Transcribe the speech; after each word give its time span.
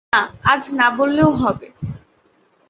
না, 0.13 0.21
আজ 0.43 0.63
না-বললেও 0.71 1.31
হবে। 1.31 1.67